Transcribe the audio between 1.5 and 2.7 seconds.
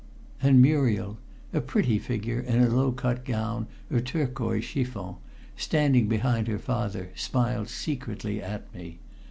a pretty figure in a